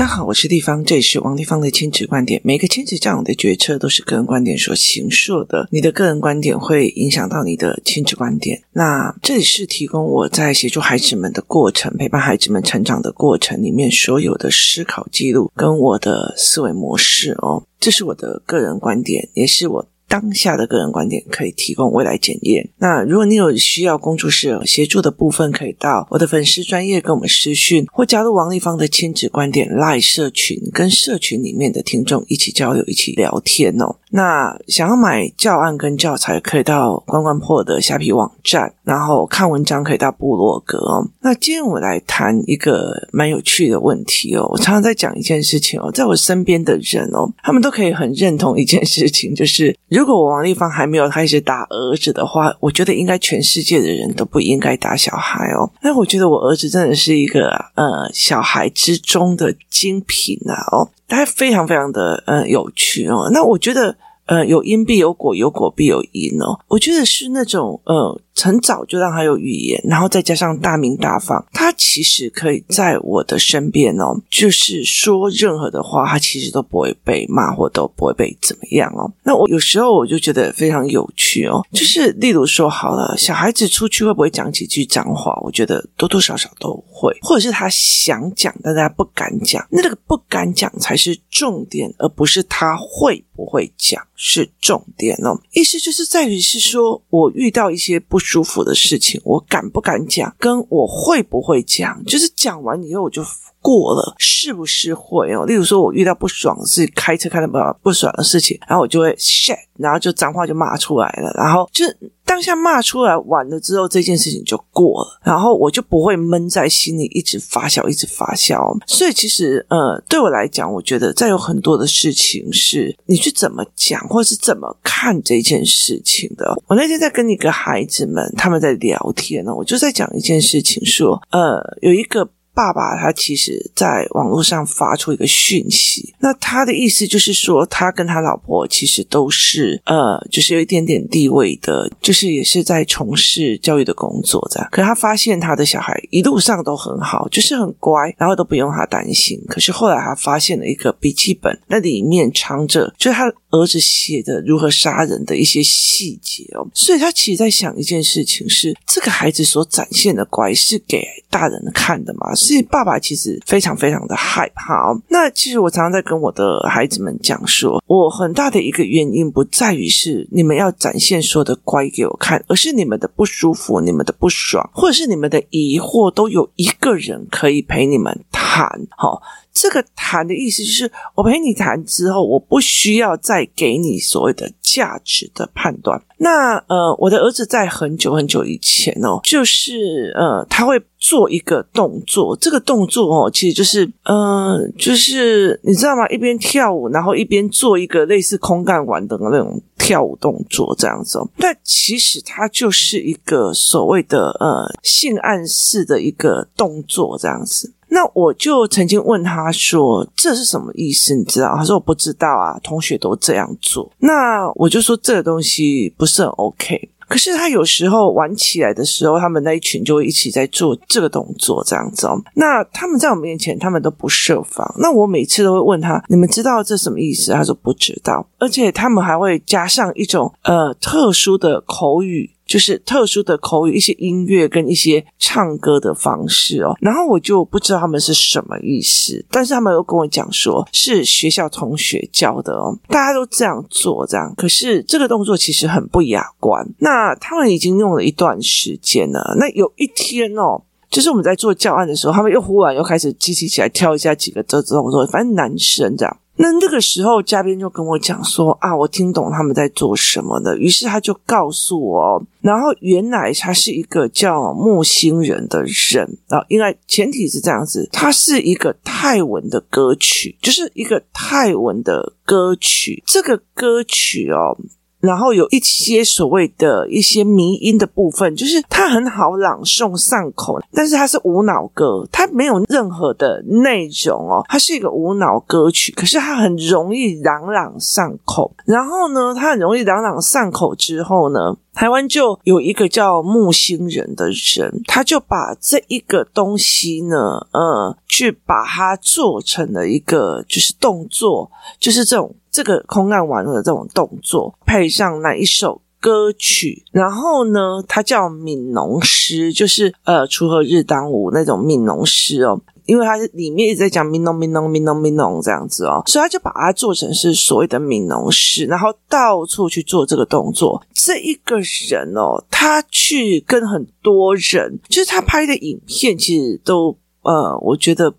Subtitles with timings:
[0.00, 2.40] 大家好，我是丽芳，这里是王丽芳的亲子观点。
[2.42, 8.62] 每个亲子教育的决策都是个人观点所形塑的，你的个人观点会影响到你的亲子观点。
[8.72, 19.86] 那这里是提供我在协助孩子们的过程，陪伴孩子们成长的过程里面所有的思考记录跟我的思维模式哦，这是我的个人观点，也是我。
[20.10, 22.68] 当下的个人观点可以提供未来检验。
[22.78, 33.94] 那如果你有需要工作室协助的部分，可以到我的粉丝专业跟我们私讯，或加入王立芳的亲子观点 LINE 社群，跟社群里面的听众一起交流、一起聊天哦。
[34.10, 41.06] 那想要买教案跟教材，可以到关关破的虾皮网站，然后看文章可以到部落格哦。
[41.20, 44.46] 那今天我来谈一个蛮有趣的问题哦。
[44.50, 49.76] 我常常在讲一件事情哦， 在我身边的人哦，他们都可以很认同一件事情，就是。
[49.88, 55.68] 如果我王立芳还没有开始打儿子的话，我觉得应该全世界的人都不应该打小孩哦。
[55.82, 63.28] 那我觉得我儿子真的是一个呃小孩之中的精品啊哦，他非常非常的呃有趣哦。
[63.32, 63.94] 那我觉得
[64.30, 66.58] 呃有因必有果，有果必有因哦。
[66.68, 68.20] 我觉得是那种呃。
[68.36, 79.12] 很早就让他有语言，然后再加上大名大放，他其实可以在我的身边哦，就是说任何的话，他其实都不会被骂，或都不会被怎么样哦。
[79.24, 85.38] 那我有时候我就觉得非常有趣哦，就是例如说好了，小孩子出去会不会讲几句脏话？
[85.42, 95.38] 我觉得多多少少都会，或者是他想讲，但是他不敢讲，那这个不敢讲才是重点，而不是他会不会讲是重点哦。
[95.52, 98.18] 意思就是在于是说我遇到一些不。
[98.30, 100.32] 舒服的事情，我敢不敢讲？
[100.38, 102.00] 跟我会不会讲？
[102.04, 103.24] 就是讲完以后我就
[103.60, 105.44] 过了，是不是会哦？
[105.44, 107.48] 例如说，我遇到不爽自己，开车开的
[107.82, 111.84] 不爽的事情，然后我就会 shit，然后就脏话就骂出来了，然后就。
[112.30, 118.78] 当下骂出来完了之后，这件事情就过了，然后我就不会闷在心里，一直发酵，一直发酵。
[118.86, 126.56] 所以其实，呃，对我来讲，我觉得在有很多的事情是你去怎么讲，或是怎么看这件事情的。
[126.68, 132.28] 我那天在跟一个孩子们，他们在聊天呢，我就在讲一件事情，说，呃，有一个。
[132.52, 144.68] 爸爸他其实在网络上发出一个讯息，那他的意思就是说，他跟他老婆其实都是呃，就是有一点点地位的，就是也是在从事教育的工作这样。
[144.70, 149.40] 可是他发现他的小孩一路上都很好，就是很乖，然后都不用他担心。
[149.48, 156.66] 可是后来他发现了一个笔记本，那里面藏着就是他儿子写的如何杀人的一些细节哦。
[156.74, 162.34] 所以他其实在想一件事情是：这个孩子所展现的乖是给大人看的吗？
[162.40, 164.96] 是爸爸其实非常非常的害怕。
[165.08, 178.68] 那其实我常常在跟我的孩子们讲说，我很大的一个原因不在于是你们要展现说的乖给我看，而是你们的不舒服、你们的不爽，或者是你们的疑惑，都有一个人可以陪你们谈。
[178.96, 179.22] 好，
[179.52, 184.50] 这个谈的意思就是，我陪你谈之后，我不需要再给你所谓的。
[184.62, 186.00] 价值的判断。
[186.18, 196.06] 那呃，我的儿子在很久很久以前哦，就是呃，他会做一个动作，这个动作哦，其实就是呃，就是你知道吗？
[196.08, 201.28] 一边跳舞，然后一边做一个类似空干丸的那种跳舞动作，这样子哦。
[201.36, 207.72] 但其实它就是一个所谓的呃性暗示的一个动作，这样子。
[207.90, 211.14] 那我就曾经问他说：“这是什么意思？
[211.14, 222.16] 你知道？”他说：“我不知道啊，同学都这样做。”那我就说：“这个东西不是很 OK。”可是他有时候玩起来的时候，他们那一群就会一起在做这个动作，这样子哦。
[222.34, 224.72] 那他们在我面前，他们都不设防。
[224.78, 232.30] 那我每次都会问他：“你们知道这什么意思？”他说：“不知道。”而且他们还会加上一种呃特殊的口语。
[232.50, 246.68] 就是特殊的口语，一些音乐跟一些唱歌的方式哦，然后我就不知道他们是什么意思，但是他们又跟我讲说是学校同学教的哦，大家都这样做这样，可是这个动作其实很不雅观。
[246.78, 256.16] 那他们已经用了一段时间了，那有一天哦，就是我们在做教案的时候，他们又忽然又开始积极起来跳一下几个这这动作，反正男生这样。
[256.40, 260.56] 那那个时候，嘉宾就跟我讲说啊，我听懂他们在做什么了。
[260.56, 273.02] 于是他就告诉我，然后原来他是一个叫木星人的人啊，应该前提是这样子，他是一个泰文的歌曲，就是一个泰文的歌曲。
[273.06, 274.56] 这个歌曲哦，
[275.00, 288.54] 然后有一些所谓的一些迷音的部分，就是它很好朗诵上口，但是它是无脑歌，它没有任何的内容哦，它是一个无脑歌曲，可是它很容易朗朗上口。
[288.66, 302.34] 然后呢，它很容易朗朗上口之后呢，台湾就有一个叫木星人的人，他就把这一个东西呢，呃，去把它做成了一个就是动作，就是这种。
[302.50, 320.82] 这个空暗王的这种动作，配上那一首歌曲，然后呢，它叫悯农诗，就是呃，锄禾日当午那种悯农诗哦，因为它里面一直在讲闽农闽农闽农闽农这样子哦，所以他就把它做成是所谓的闽农诗，然后到处去做这个动作。
[320.94, 328.14] 这一个人哦，他去跟很多人，就是他拍的影片，其实都呃，我觉得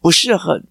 [0.00, 0.64] 不是很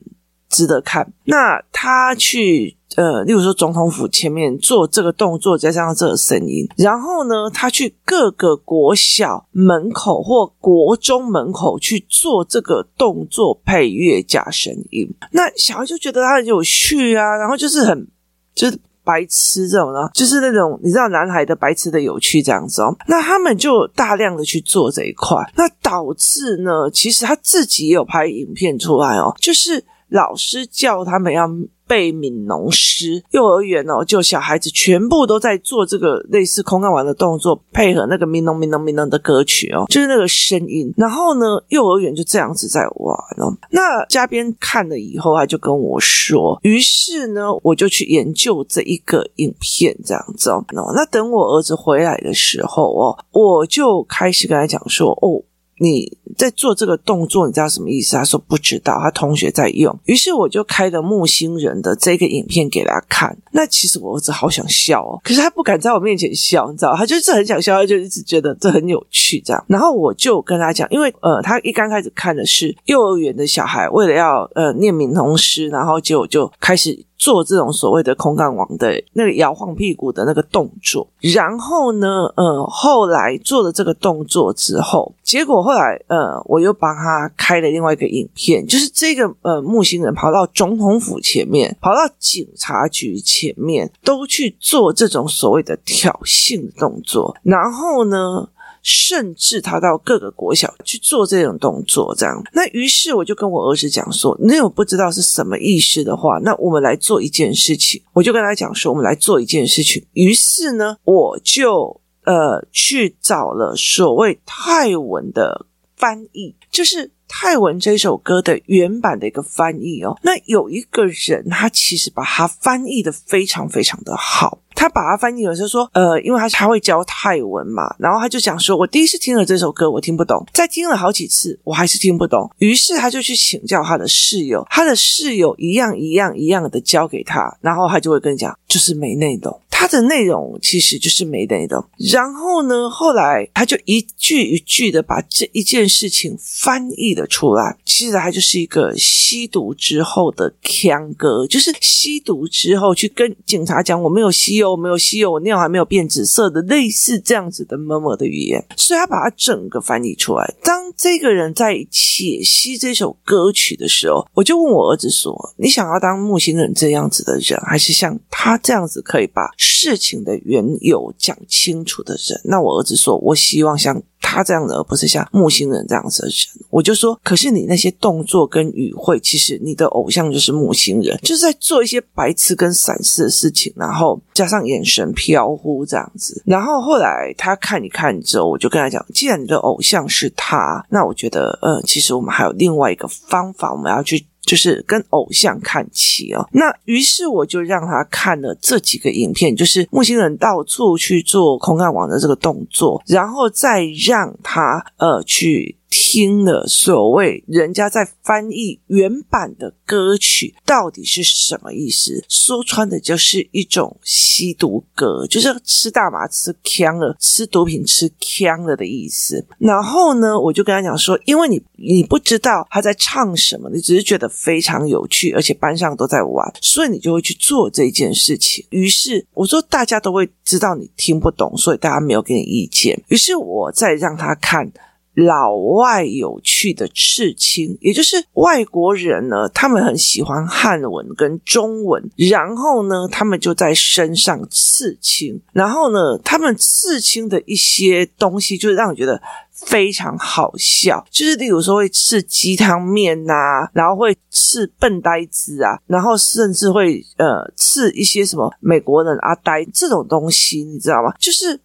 [0.48, 1.12] 值得看。
[1.26, 2.75] 那他去。
[2.96, 18.08] 呃，例如说总统府前面做这个动作，加上这个声音，然后呢，他去各个国小门口或国中门口去做这个动作配乐加声音，那小孩就觉得他很有趣啊，然后就是很
[18.54, 31.50] 就是白痴这种呢，就是那种你知道男孩的白痴的有趣这样子哦，那他们就大量的去做这一块，那导致呢，其实他自己也有拍影片出来哦，就是老师叫他们要。
[31.88, 40.92] 背悯农诗，幼儿园哦，就小孩子全部都在做这个类似空干丸的动作，配合那个悯农悯农悯农的歌曲哦，就是那个声音。
[40.98, 43.56] 然后呢，幼儿园就这样子在玩哦。
[43.70, 50.66] 那嘉宾看了以后，他就跟我说，于是呢，我就去研究这一个影片，这样子哦。
[50.96, 55.44] 那等我儿子回来的时候哦，我就开始跟他讲说，哦。
[55.78, 58.16] 你在做这个动作，你知道什么意思？
[58.16, 59.98] 他说不知道，他同学在用。
[60.06, 63.38] 于是我就开了木星人的这个影片给他看。
[63.52, 69.66] 那其实我儿子好想笑哦，可是他不敢在我面前笑，你知道，他就是很想笑，他就一直觉得这很有趣这样。
[69.68, 77.06] 然后我就跟他讲，因为呃，他一刚开始看的是幼儿园的小孩，为了要呃念闽农诗，然后结果就开始。
[77.18, 98.48] 做这种所谓的空杠王的那个摇晃屁股的那个动作，然后呢，呃，后来做了这个动作之后，结果后来，呃，我又帮他开了另外一个影片，就是这个呃木星人跑到总统府前面，跑到警察局前面，都去做这种所谓的挑衅的动作，然后呢。
[98.88, 102.40] 甚至他到各个国小去做这种动作，这样。
[102.54, 120.18] 那于是我就跟我儿子讲说：“你有不知道是什么意思的话，那我们来做一件事情。”我就跟他讲说：“我们来做一件事情。”于是呢，我就呃去找了所谓泰文的翻译，就是泰文这首歌的原版的一个翻译哦。
[120.22, 124.60] 那有一个人，他其实把它翻译的非常非常的好。
[124.78, 132.52] 他把它翻译了，就说，呃，因为他他会教泰文嘛，然后他就讲说，我第一次听了这首歌，我听不懂，再听了好几次，我还是听不懂。
[132.58, 141.84] 于是他就去请教他的室友，他的室友一样一样一样的教给他，然后他就会跟你讲，就是没内容，他的内容其实就是没内容。
[141.98, 147.78] 然后呢，后来他就一句一句的把这一件事情翻译了出来。
[147.84, 154.72] 其实他就是一个吸毒之后的腔哥，就是吸毒之后去跟警察讲，我没有吸哦。
[154.72, 160.54] 我没有吸油，我尿还没有变紫色的，类似这样子的么么的语言，所以他把它整个翻译出来。
[160.64, 186.42] 当这个人在解析这首歌曲的时候，我就问我儿子说：“你想要当木星人这样子的人，还是像他这样子可以把事情的缘由讲清楚的人？”那我儿子说：“我希望像。”他这样的，而不是像木星人这样子的人，我就说，可是你那些动作跟语汇，其实你的偶像就是木星人，就是在做一些白痴跟闪失的事情，然后加上眼神飘忽这样子。
[186.44, 194.26] 然后后来他看一看之后，我就跟他讲，既然你的偶像是他，那我觉得，呃，其实我们还有另外一个方法，我们要去。
[194.46, 205.76] 就是跟偶像看齐哦，那于是我就让他看了这几个影片，就是木星人到处去做空干网的这个动作，然后再让他呃去。
[205.98, 212.22] 听了所谓人家在翻译原版的歌曲到底是什么意思？
[212.28, 219.46] 说穿的就是一种吸毒歌，就是吃大麻吃呛了，吃毒品吃呛了的意思。
[219.58, 228.66] 然后呢，我就跟他讲说，因为你你不知道他在唱什么，你只是觉得非常有趣，而且班上都在玩，所以你就会去做这件事情。
[228.72, 233.02] 于是我说，大家都会知道你听不懂，所以大家没有给你意见。
[233.08, 234.70] 于是我再让他看。
[235.16, 249.22] 老外有趣的刺青，也就是外国人呢，他们很喜欢汉文跟中文，然后呢，他们就在身上刺青，然后呢，他们刺青的一些东西，就让你觉得
[249.54, 261.14] 非常好笑，就是例如说会刺鸡汤面呐，然后会刺笨呆子啊，然后甚至会呃刺一些什么美国人阿呆这种东西，你知道吗？
[261.18, 261.58] 就是。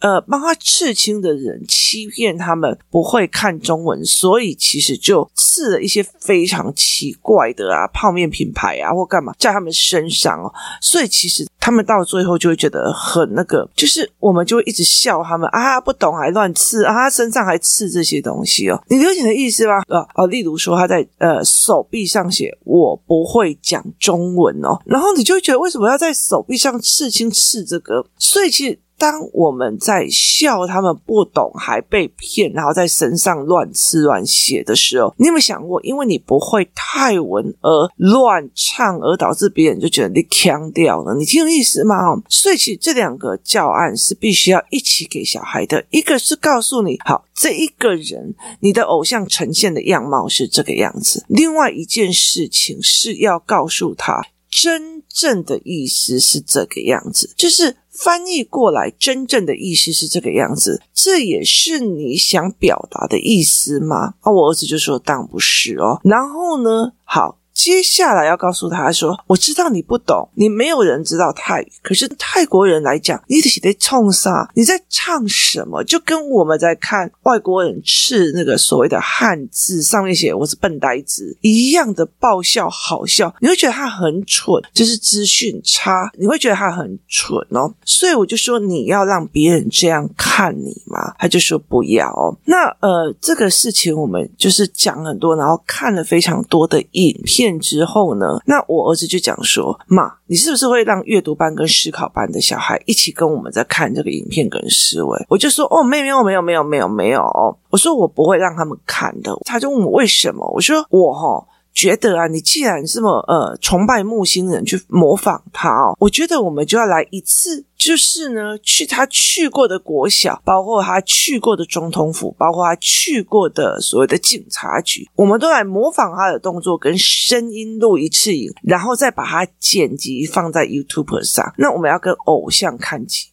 [0.00, 19.76] 呃，帮他刺青的人欺骗他们不会看中文，所以其实就刺了一些非常奇怪的啊泡面品牌啊或干嘛在他们身上哦，所以其实他们到最后就会觉得很那个，就是我们就会一直笑他们啊不懂还乱刺啊，身上还刺这些东西哦，你了解的意思吗？
[19.88, 28.04] 啊哦，例如说他在呃手臂上写我不会讲中文哦，然后你就会觉得为什么要在手臂上刺青刺这个？
[28.18, 28.78] 所以其实。
[28.96, 41.14] 当我们在笑他们不懂还被骗，然后在身上乱刺乱写的时候，你有没有想过，因为你不会泰文而乱唱，而导致别人就觉得你腔掉了？
[41.14, 41.94] 你听有意思吗？
[42.28, 54.22] 所以其实这两个教案是必须要一起给小孩的，一个是告诉你，好，这一个人你的偶像呈现的样貌是这个样子；另外一件事情是要告诉他，
[54.54, 57.76] 真正的意思是这个样子，就是。
[57.96, 64.14] 翻译过来，真正的意思是这个样子，这也是你想表达的意思吗？
[64.20, 66.00] 啊，我儿子就说当然不是哦。
[66.02, 67.38] 然后呢，好。
[67.54, 71.72] 接下来要告诉他说：“我知道你不懂，你没有人知道泰语。
[71.82, 74.50] 可是泰国人来讲，你是在冲啥？
[74.54, 75.82] 你在唱什么？
[75.84, 83.32] 就跟我们在看外国人刺那个所谓的汉字，上面写‘我是笨呆子’一样的爆笑好笑。
[83.40, 86.10] 你会觉得他很蠢，就是资讯差。
[86.18, 87.72] 你会觉得他很蠢哦。
[87.84, 91.14] 所以我就说你要让别人这样看你吗？
[91.20, 92.36] 他就说不要哦。
[92.46, 107.22] 那呃，这个事情我们就是讲很多，然后看了非常多的影片。”之后呢，那我儿子就讲说：“妈，你是不是会让阅读班跟思考班的小孩一起跟我们在看这个影片跟思维？”我就说：“哦，没有，没有，没有，没有，没有。”
[107.70, 110.46] 我说：“我不会让他们看的。”他就问我为什么？
[110.54, 131.52] 我说：“我哈。”觉得啊，你既然这么呃崇拜木星人去模仿他哦，我觉得我们就要来一次，就是呢去他去过的国小，包括他去过的总统府，包括他去过的所谓的警察局，我们都来模仿他的动作跟声音录一次影，然后再把它剪辑放在 YouTube 上。
[131.58, 133.30] 那我们要跟偶像看齐，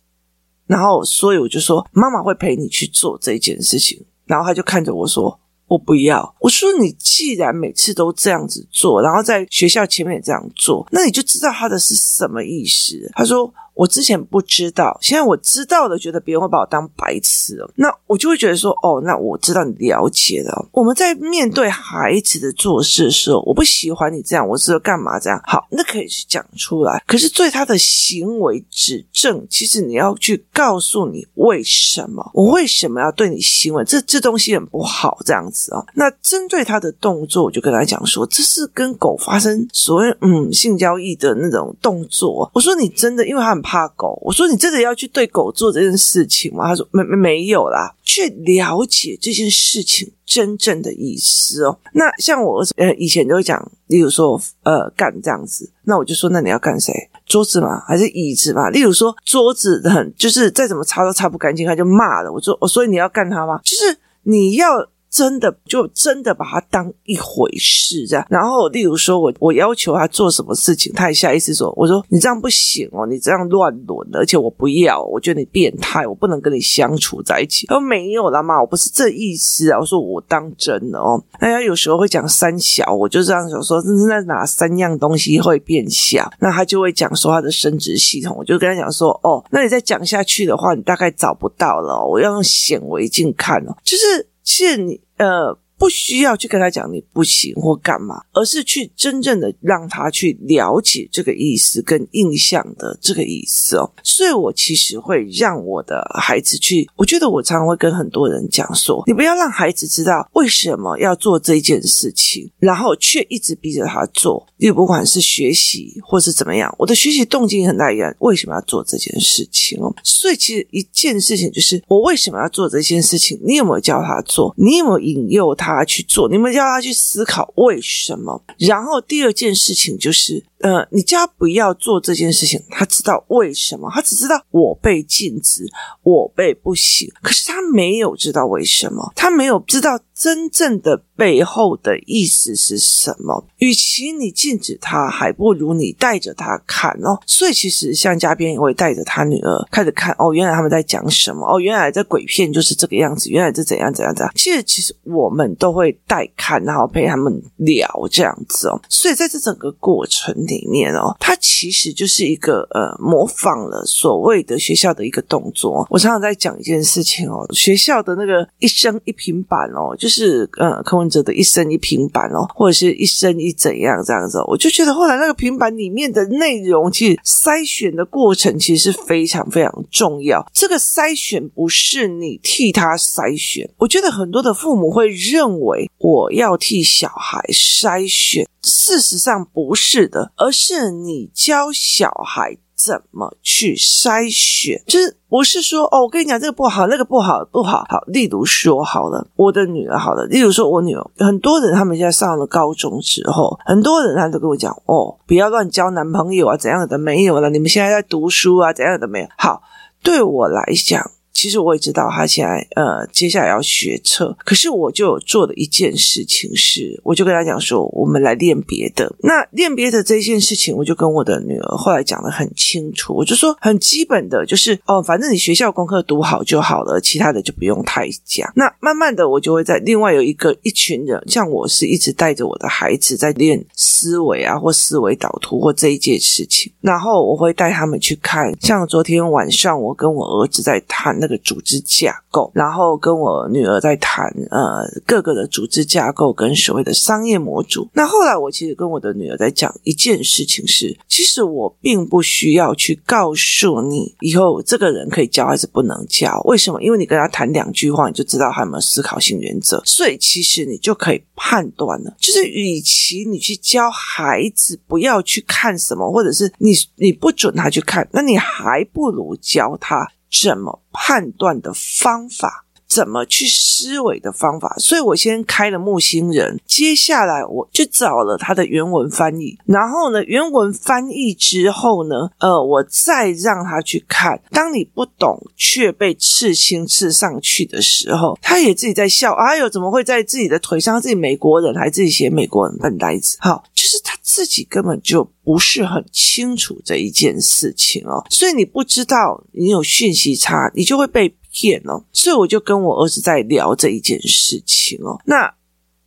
[0.66, 5.38] 然后所以我就说妈妈会陪你去做这件事情，然后他就看着我说。
[5.72, 13.10] 我不要，我说你既然每次都这样子做，然后在学校前面也这样做，那你就知道他的是什么意思。
[13.16, 13.52] 他说。
[13.82, 17.68] 我之前不知道，现在我知道了，觉得别人会把我当白痴了。
[17.78, 20.70] 那我就会觉得说，哦，那我知道你了解了。
[20.72, 25.42] 我们在面对孩子的做事的时候，我不喜欢你这样，我知道干嘛这样。
[25.48, 27.04] 好，那可以去讲出来。
[27.08, 35.84] 可是对他的行为指正，其实你要去告诉你为什么，我为什么要对你行为，这这东西很不好，这样子哦。
[35.96, 42.48] 那针对他的动作，我就跟他讲说，这是跟狗发生所谓嗯性交易的那种动作。
[42.54, 43.60] 我说你真的，因为他很。
[43.71, 46.68] 怕怕狗，我说你真的要去对狗做这件事情吗？
[46.68, 51.80] 他说没没有啦，去了解这件事情真正的意思哦。
[51.94, 56.92] 那像我呃以前都会讲，例如说呃干这样子，那我就说那你要干谁？
[57.26, 57.82] 桌子吗？
[57.88, 58.70] 还是椅子吗？
[58.70, 62.30] 例如说桌子很就是再怎么擦都擦不干净，他就骂了。
[62.30, 63.62] 我说我所以你要干他吗？
[63.64, 64.86] 就是你要。
[65.12, 77.68] 真的就真的把他当一回事这样，然后例如说我我要求他做什么事情，他也下意识说，我说你这样不行哦，你这样乱伦，而且我不要，我觉得你变态，我不能跟你相处在一起。
[77.68, 81.22] 他说没有啦妈，我不是这意思啊，我说我当真的哦。
[81.38, 86.32] 大家有时候会讲三小，我就这样想说，那哪三样东西会变小？
[86.40, 94.31] 那他就会讲说他的生殖系统，我就跟他讲说，哦，那你再讲下去的话，你大概找不到了，我要用显微镜看哦，就是。
[94.44, 95.61] 是你呃。
[95.82, 103.92] 不需要去跟他讲你不行或干嘛，而是去真正的让他去了解这个意思跟印象的这个意思哦。
[104.04, 114.46] 所以我其实会让我的孩子去，我觉得我常常会跟很多人讲说，你不要让孩子知道为什么要做这件事情，然后却一直逼着他做。
[114.58, 119.92] 你不管是学习或是怎么样，我的学习动机很大一样，为什么要做这件事情哦？
[120.04, 123.40] 所以其实一件事情就是我为什么要做这件事情？
[123.44, 124.54] 你有没有教他做？
[124.56, 125.71] 你有没有引诱他？
[125.78, 128.44] 他去做，你们要他去思考为什么。
[128.58, 130.44] 然后第二件事情就是。
[130.62, 135.66] 呃，你叫他不要做这件事情，他知道为什么，他只知道我被禁止，
[136.04, 143.46] 我被不行，可是他没有知道为什么，他没有知道真正的背后的意思是什么。
[143.58, 147.20] 与其你禁止他，还不如你带着他看哦。
[147.26, 154.32] 所以其实像嘉宾也会带着他女儿开始看哦，原来他们在讲什么哦，原来这鬼片就是这个样子，原来这怎样怎样怎样。
[154.36, 158.82] 其实其实我们都会带看，然后陪他们聊这样子哦。
[158.90, 165.88] 所以在这整个过程里面哦，它其实就是一个呃，模仿了所谓的学校的一个动作。
[165.90, 180.46] 我常常在讲一件事情哦，学校的那个一生一平板哦，就是呃，柯文哲的一生一平板哦，或者是一生一怎样这样子，我就觉得后来那个平板里面的内容，其实筛选的过程其实是非常非常重要。
[180.54, 188.46] 这个筛选不是你替他筛选，我觉得很多的父母会认为我要替小孩筛选。
[188.64, 197.86] 事实上不是的，而是你教小孩怎么去筛选，就是不是说哦，我跟你讲这个不好，那个不好，不好。
[197.88, 209.28] 好，例如说好了，我的女儿好了，例如说我女儿，很多人他们现在上了高中之后，很多人他都跟我讲哦，不要乱交男朋友啊，怎样的没有了，你们现在在读书啊，怎样的没有。
[209.38, 209.62] 好，
[210.02, 211.12] 对我来讲。
[211.34, 219.14] 其实我也知道他现在呃接下来要学车，可是我就有做的一件事情是，我就跟他讲说，我们来练别的。
[219.20, 228.52] 那练别的这件事情，我就跟我的女儿后来讲得很清楚，我就说很基本的就是哦，反正你学校功课读好就好了，其他的就不用太讲。
[228.56, 241.38] 那慢慢的，我就会在另外有一个一群人，像我是一直带着我的孩子在练思维啊，或思维导图或这一件事情，然后我会带他们去看，像昨天晚上我跟我儿子在谈那个。
[241.44, 247.90] 组织架构，然后跟我女儿在谈呃各个的组织架构跟所谓的商业模组。
[247.94, 256.40] 那后来我其实跟我的女儿在讲一件事情是，其实我并不需要去告诉你以后这个人可以教还是不能教。
[256.46, 256.82] 为什么？
[256.84, 262.16] 因为你跟他谈两句话，你就知道他有没有思考性原则，所以其实你就可以判断了。
[262.20, 270.08] 就是与其你去教孩子不要去看什么，或者是你你不准他去看，那你还不如教他。
[270.32, 284.42] 怎么判断的方法，怎么去思维的方法，所以我先开了木星人，接下来我就找了他的原文翻译，然后呢，原文翻译之后呢，呃，我再让他去看。
[284.52, 289.32] 当你不懂却被刺青刺上去的时候，他也自己在笑。
[289.34, 291.00] 哎呦，怎么会在自己的腿上？
[291.02, 293.38] 自己美国人还自己写美国人笨呆子。
[293.40, 295.28] 好，就是他自己根本就。
[295.44, 302.06] 不是很清楚这一件事情哦，所以你不知道你有讯息差，你就会被骗哦。
[302.14, 305.20] 所以我就跟我儿子在聊这一件事情哦。
[305.26, 305.52] 那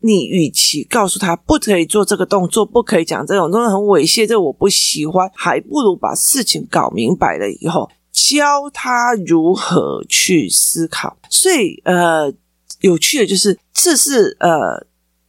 [0.00, 11.18] 你与其告诉他不可以做这个动作，不可以讲这种东西很猥亵，这我不喜欢，还不如把事情搞明白了以后，教他如何去思考。
[11.28, 12.32] 所以呃，
[12.80, 14.86] 有趣的就是这是呃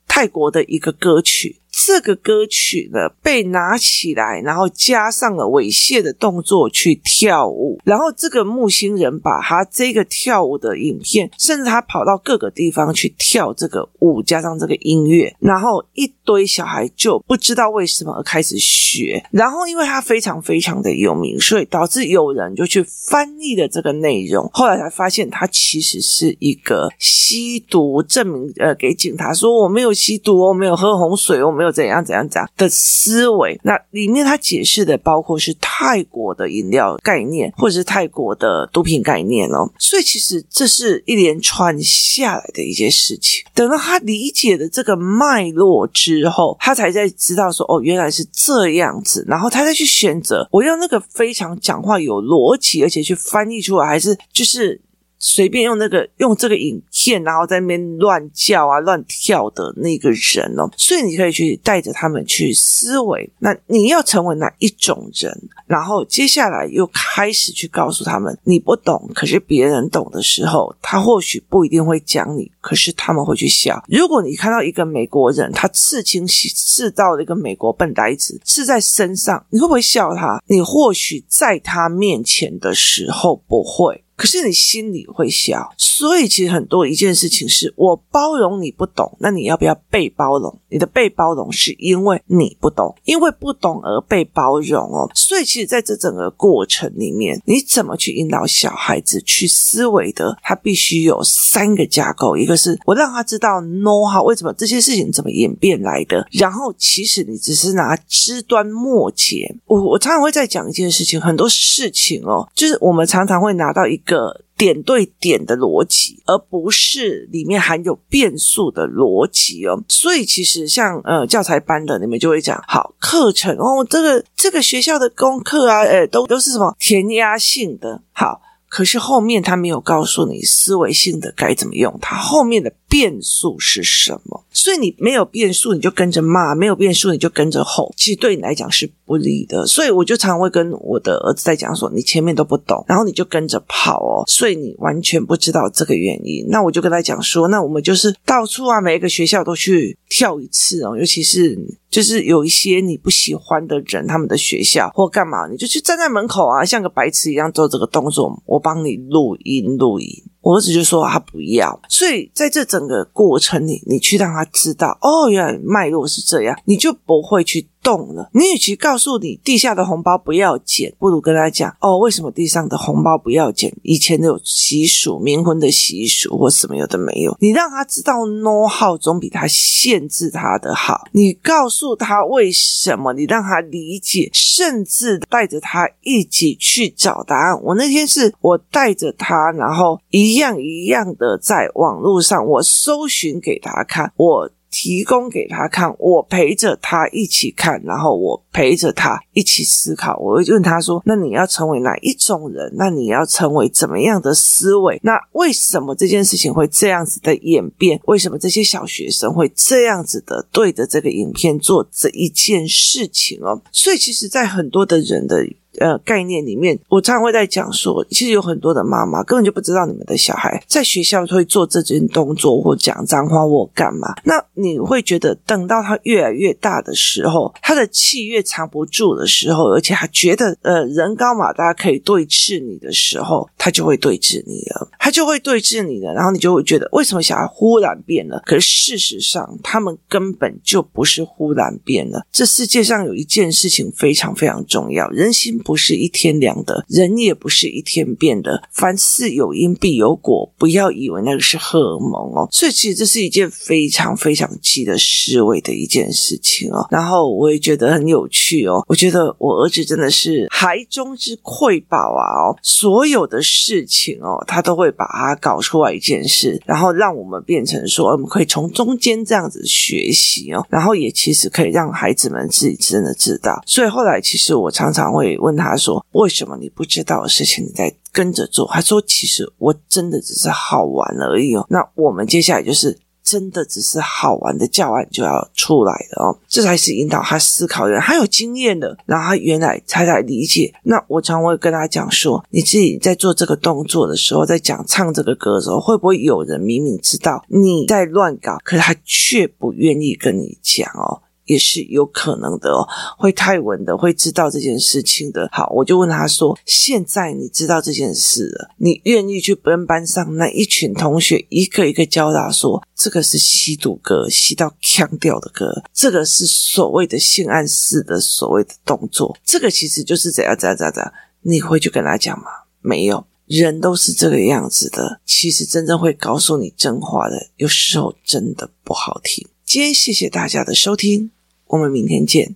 [0.07, 1.59] 泰国的一个歌曲。
[1.77, 31.64] 这个歌曲呢，被拿起来，然后加上了猥亵的动作去跳舞，然后这个木星人把他这个跳舞的影片，甚至他跑到各个地方去跳这个舞，加上这个音乐，然后一堆小孩就不知道为什么而开始学，然后因为他非常非常的有名，所以导致有人就去翻译了这个内容，后来才发现他其实是一个吸毒证明，呃，给警察说我没有吸毒，我没有喝红水，我没有。
[31.65, 33.59] 有怎样怎样怎样的思维？
[33.63, 39.69] 那里面他解释的包括是泰国的饮料概念，或者是泰国的毒品概念哦。
[39.77, 43.43] 所以其实这是一连串下来的一件事情。
[43.53, 49.25] 等到他理解了这个脉络之后，他才在知道说哦，原来是这样子。
[49.27, 54.79] 然后他再去选择，我用那个非常讲话有逻辑，而且去翻译出来，还是就是。
[55.19, 63.29] 随便用那个用这个影片，然后在那边乱叫啊、乱跳的那个人哦，所以你可以去带着他们去思维。
[63.39, 65.31] 那你要成为哪一种人？
[65.67, 73.83] 然后接下来又开始去告诉他们，你不懂，可是别人懂的时候，他或许不一定会讲你，可是他们会去笑。
[73.87, 80.39] 如果你看到一个美国人，他刺青刺到了一个美国笨呆子，刺在身上，你会不会笑他？
[80.47, 84.04] 你或许在他面前的时候不会。
[84.15, 90.59] 可是你心里会笑，所以其实很多一件事情是我包容你不懂，那你要不要被包容？
[90.75, 95.09] 你的被包容是因为你不懂，因为不懂而被包容哦。
[95.15, 100.37] 所以其实在这整个过程里面，你怎么去引导小孩子去思维的？
[100.43, 109.55] 他必须有三个架构，一个是我让他知道 know how 为什么这些事情怎么演变来的，然后其实你只是拿枝端末节。
[109.67, 114.41] 我我常常会在讲一件事情，很多事情哦，就是我们常常会拿到一个。
[114.57, 119.83] 点对点的逻辑，而不是里面含有变数的逻辑哦。
[119.87, 128.01] 所以其实像呃教材班的，你们就会讲好课程哦，这个这个学校的功课啊，呃，都都是什么填鸭性的。
[128.13, 134.41] 好，可是后面他没有告诉你思维性的该怎么用，他后面的变数是什么？
[134.53, 137.93] 所以你没有变数，你就跟着骂；没有变数，你就跟着吼。
[137.97, 139.67] 其实对你来讲是不利的。
[139.67, 167.67] 所以我就常会跟我的儿子在讲说：“你前面都不懂，然后你就跟着跑哦，所以你完全不知道这个原因。”那我就跟他讲说：“那我们就是到处啊，每一个学校都去跳一次哦，尤其是就是有一些你不喜欢的人，他们的学校或干嘛，你就去站在门口啊，像个白痴一样做这个动作，我帮你录音录音。”我儿子就说他不要，所以在这整个过程里，你去让他知道，哦，原来脉络是这样，你就不会去。
[167.85, 173.71] 动了，你与其告诉你地下的红包不要捡，不如跟他讲哦，为什么地上的红包不要捡？
[173.83, 181.07] 以前有习俗，冥婚的习俗或什么有的没有，你让他知道 know how 总比他限制他的好。
[181.11, 187.61] 你告诉他为什么，你让他理解，甚至带着他一起去找答案。
[187.61, 194.49] 我那天是我带着他，然后一样一样的在网络上我搜寻给他看，我。
[194.77, 200.17] 提供给他看，我陪着他一起看，然后我陪着他一起思考。
[200.17, 202.73] 我会问他说：“那你要成为哪一种人？
[202.75, 204.99] 那你要成为怎么样的思维？
[205.01, 207.97] 那为什么这件事情会这样子的演变？
[208.07, 213.61] 为什么这些小学生会这样子的对着这个影片做这一件事情哦？
[213.71, 215.47] 所以，其实，在很多的人的。
[215.79, 224.13] 呃，概念里面，我常常会在讲说，其实有很多的妈妈根本就不知道你们的小孩在学校会做这件动作，或讲脏话，或干嘛。
[224.23, 236.13] 那你会觉得，等到他越来越大的时候，他的气越藏不住的时候，而且他觉得呃人高马大可以对峙你的时候，他就会对峙你了，他就会对峙你了。
[236.13, 238.41] 然后你就会觉得，为什么小孩忽然变了？
[238.45, 242.25] 可是事实上，他们根本就不是忽然变了。
[242.31, 245.59] 这世界上有一件事情非常非常重要，人心。
[245.65, 248.61] 不是一天凉的，人也不是一天变的。
[248.71, 252.47] 凡事有因必有果，不要以为那个是荷尔蒙哦。
[252.51, 256.85] 所以其实这是一件非常非常值得思维的一件事情哦。
[256.91, 258.85] 然后我也觉得很有趣哦。
[258.87, 262.21] 我觉得我儿子真的是孩中之瑰宝啊！
[262.45, 270.63] 哦，所有的事情哦，他都会把它搞出来一件事，然后让我们变成说，我们可以从中间这样子学习哦。
[270.69, 273.59] 然后也其实可以让孩子们自己真的知道。
[273.65, 275.54] 所以后来其实我常常会问。
[275.63, 290.71] 他说：“为什么你不知道的事情，你在跟着做？”他说：“其实我真的只是好玩而已哦。”那我们接下来就是真的只是好玩的教案就要出来了哦，这才是引导他思考的人，他有经验的，然后他原来才来理解。
[290.83, 305.47] 那我常会跟他讲说：“你自己在做这个动作的时候，在讲唱这个歌的时候，会不会有人明明知道你在乱搞，可是他却不愿意跟你讲哦？”也是有可能的哦，会泰文的，会知道这件事情的。
[305.51, 321.13] 好，我就问他说：“现在你知道这件事了，你愿意去跟班上那一群同学一个一个教他说，这个是吸毒歌，吸到腔调的歌，这个是所谓的性暗示的所谓的动作，这个其实就是怎样怎样怎样怎样。
[321.41, 322.45] 你会去跟他讲吗？
[322.81, 325.21] 没有，人都是这个样子的。
[325.25, 329.47] 其实真正会告诉你真话的，有时候真的不好听。
[329.63, 331.31] 今天谢谢大家的收听。
[331.75, 332.55] 我们明天见。